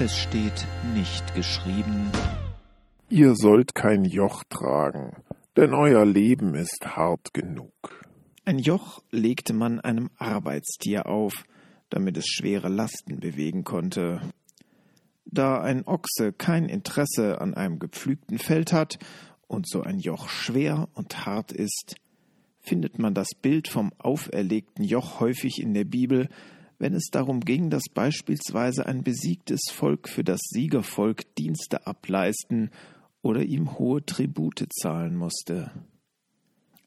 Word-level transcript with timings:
Es 0.00 0.18
steht 0.18 0.66
nicht 0.92 1.36
geschrieben. 1.36 2.10
Ihr 3.10 3.36
sollt 3.36 3.76
kein 3.76 4.04
Joch 4.04 4.42
tragen, 4.50 5.12
denn 5.56 5.72
euer 5.72 6.04
Leben 6.04 6.56
ist 6.56 6.84
hart 6.84 7.32
genug. 7.32 8.04
Ein 8.44 8.58
Joch 8.58 9.04
legte 9.12 9.52
man 9.52 9.78
einem 9.78 10.10
Arbeitstier 10.18 11.06
auf, 11.06 11.44
damit 11.90 12.16
es 12.16 12.26
schwere 12.26 12.68
Lasten 12.68 13.20
bewegen 13.20 13.62
konnte. 13.62 14.20
Da 15.26 15.62
ein 15.62 15.86
Ochse 15.86 16.32
kein 16.32 16.68
Interesse 16.68 17.40
an 17.40 17.54
einem 17.54 17.78
gepflügten 17.78 18.38
Feld 18.38 18.72
hat 18.72 18.98
und 19.46 19.68
so 19.68 19.82
ein 19.82 20.00
Joch 20.00 20.28
schwer 20.28 20.88
und 20.94 21.24
hart 21.24 21.52
ist, 21.52 21.94
findet 22.58 22.98
man 22.98 23.14
das 23.14 23.28
Bild 23.40 23.68
vom 23.68 23.92
auferlegten 23.98 24.84
Joch 24.84 25.20
häufig 25.20 25.60
in 25.62 25.72
der 25.72 25.84
Bibel, 25.84 26.28
wenn 26.84 26.92
es 26.92 27.08
darum 27.10 27.40
ging, 27.40 27.70
dass 27.70 27.84
beispielsweise 27.94 28.84
ein 28.84 29.02
besiegtes 29.02 29.70
Volk 29.72 30.06
für 30.06 30.22
das 30.22 30.40
Siegervolk 30.50 31.34
Dienste 31.34 31.86
ableisten 31.86 32.70
oder 33.22 33.42
ihm 33.42 33.78
hohe 33.78 34.04
Tribute 34.04 34.66
zahlen 34.70 35.16
musste. 35.16 35.70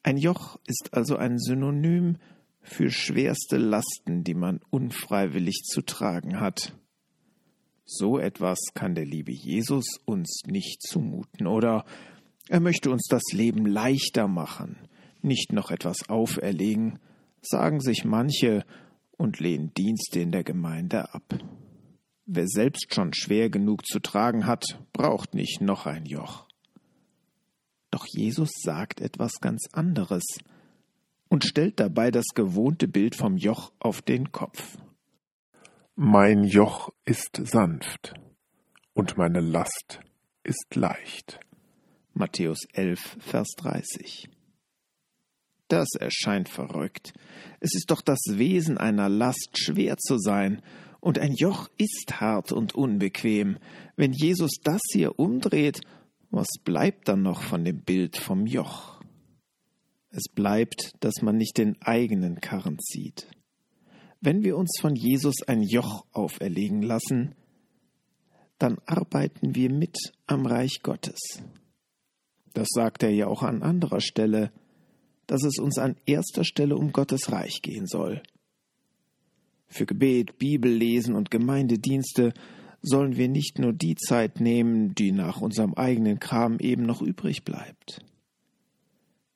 Ein 0.04 0.16
Joch 0.16 0.60
ist 0.68 0.90
also 0.92 1.16
ein 1.16 1.40
Synonym 1.40 2.18
für 2.60 2.92
schwerste 2.92 3.56
Lasten, 3.56 4.22
die 4.22 4.34
man 4.34 4.60
unfreiwillig 4.70 5.64
zu 5.64 5.82
tragen 5.82 6.38
hat. 6.38 6.76
So 7.84 8.20
etwas 8.20 8.60
kann 8.74 8.94
der 8.94 9.04
liebe 9.04 9.32
Jesus 9.32 9.98
uns 10.04 10.42
nicht 10.46 10.80
zumuten, 10.80 11.48
oder 11.48 11.84
er 12.48 12.60
möchte 12.60 12.92
uns 12.92 13.08
das 13.10 13.32
Leben 13.32 13.66
leichter 13.66 14.28
machen, 14.28 14.76
nicht 15.22 15.52
noch 15.52 15.72
etwas 15.72 16.08
auferlegen, 16.08 17.00
sagen 17.42 17.80
sich 17.80 18.04
manche 18.04 18.64
und 19.18 19.40
lehnen 19.40 19.74
Dienste 19.74 20.20
in 20.20 20.32
der 20.32 20.44
Gemeinde 20.44 21.12
ab. 21.12 21.38
Wer 22.24 22.46
selbst 22.46 22.94
schon 22.94 23.12
schwer 23.12 23.50
genug 23.50 23.86
zu 23.86 24.00
tragen 24.00 24.46
hat, 24.46 24.78
braucht 24.94 25.34
nicht 25.34 25.60
noch 25.60 25.84
ein 25.84 26.06
Joch. 26.06 26.46
Doch 27.90 28.06
Jesus 28.06 28.50
sagt 28.62 29.00
etwas 29.00 29.40
ganz 29.40 29.66
anderes 29.72 30.24
und 31.28 31.44
stellt 31.44 31.80
dabei 31.80 32.10
das 32.10 32.26
gewohnte 32.34 32.88
Bild 32.88 33.14
vom 33.14 33.36
Joch 33.36 33.72
auf 33.78 34.02
den 34.02 34.32
Kopf. 34.32 34.78
Mein 35.94 36.44
Joch 36.44 36.90
ist 37.04 37.40
sanft 37.44 38.14
und 38.94 39.16
meine 39.16 39.40
Last 39.40 40.00
ist 40.44 40.74
leicht. 40.74 41.40
Matthäus 42.14 42.60
11, 42.72 43.16
Vers 43.20 43.48
30. 43.56 44.28
Das 45.68 45.88
erscheint 45.98 46.48
verrückt. 46.48 47.12
Es 47.60 47.74
ist 47.74 47.90
doch 47.90 48.00
das 48.00 48.20
Wesen 48.30 48.78
einer 48.78 49.08
Last, 49.08 49.50
schwer 49.58 49.96
zu 49.98 50.18
sein, 50.18 50.62
und 51.00 51.18
ein 51.18 51.34
Joch 51.34 51.68
ist 51.78 52.20
hart 52.20 52.50
und 52.50 52.74
unbequem. 52.74 53.58
Wenn 53.96 54.12
Jesus 54.12 54.52
das 54.64 54.80
hier 54.92 55.18
umdreht, 55.18 55.80
was 56.30 56.48
bleibt 56.64 57.08
dann 57.08 57.22
noch 57.22 57.42
von 57.42 57.64
dem 57.64 57.82
Bild 57.82 58.16
vom 58.16 58.46
Joch? 58.46 59.00
Es 60.10 60.24
bleibt, 60.34 60.92
dass 61.00 61.22
man 61.22 61.36
nicht 61.36 61.58
den 61.58 61.80
eigenen 61.82 62.40
Karren 62.40 62.78
zieht. 62.78 63.28
Wenn 64.20 64.42
wir 64.42 64.56
uns 64.56 64.78
von 64.80 64.96
Jesus 64.96 65.36
ein 65.46 65.62
Joch 65.62 66.04
auferlegen 66.12 66.82
lassen, 66.82 67.34
dann 68.58 68.78
arbeiten 68.86 69.54
wir 69.54 69.70
mit 69.70 69.96
am 70.26 70.46
Reich 70.46 70.80
Gottes. 70.82 71.20
Das 72.54 72.66
sagt 72.70 73.04
er 73.04 73.10
ja 73.10 73.28
auch 73.28 73.42
an 73.42 73.62
anderer 73.62 74.00
Stelle 74.00 74.50
dass 75.28 75.44
es 75.44 75.58
uns 75.58 75.78
an 75.78 75.94
erster 76.06 76.42
Stelle 76.42 76.74
um 76.74 76.90
Gottes 76.90 77.30
Reich 77.30 77.62
gehen 77.62 77.86
soll. 77.86 78.22
Für 79.68 79.86
Gebet, 79.86 80.38
Bibellesen 80.38 81.14
und 81.14 81.30
Gemeindedienste 81.30 82.32
sollen 82.80 83.16
wir 83.16 83.28
nicht 83.28 83.58
nur 83.58 83.72
die 83.72 83.94
Zeit 83.94 84.40
nehmen, 84.40 84.94
die 84.94 85.12
nach 85.12 85.40
unserem 85.40 85.74
eigenen 85.74 86.18
Kram 86.18 86.58
eben 86.58 86.84
noch 86.84 87.02
übrig 87.02 87.44
bleibt. 87.44 88.00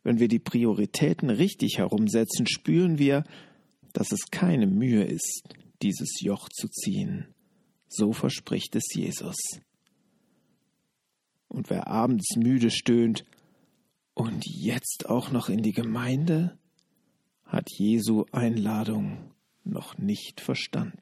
Wenn 0.02 0.18
wir 0.18 0.28
die 0.28 0.38
Prioritäten 0.38 1.28
richtig 1.28 1.78
herumsetzen, 1.78 2.46
spüren 2.46 2.98
wir, 2.98 3.24
dass 3.92 4.10
es 4.10 4.30
keine 4.30 4.66
Mühe 4.66 5.04
ist, 5.04 5.42
dieses 5.82 6.20
Joch 6.20 6.48
zu 6.48 6.68
ziehen. 6.68 7.26
So 7.88 8.12
verspricht 8.12 8.74
es 8.74 8.84
Jesus. 8.94 9.36
Und 11.48 11.68
wer 11.68 11.88
abends 11.88 12.36
müde 12.36 12.70
stöhnt, 12.70 13.26
und 14.22 14.46
jetzt 14.46 15.10
auch 15.10 15.32
noch 15.32 15.48
in 15.48 15.64
die 15.64 15.72
Gemeinde? 15.72 16.56
Hat 17.44 17.68
Jesu 17.76 18.24
Einladung 18.30 19.32
noch 19.64 19.98
nicht 19.98 20.40
verstanden. 20.40 21.01